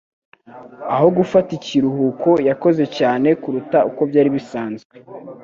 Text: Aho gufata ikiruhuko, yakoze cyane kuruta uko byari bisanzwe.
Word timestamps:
Aho 0.95 1.07
gufata 1.17 1.49
ikiruhuko, 1.57 2.29
yakoze 2.49 2.83
cyane 2.97 3.29
kuruta 3.41 3.77
uko 3.89 4.01
byari 4.09 4.29
bisanzwe. 4.37 4.93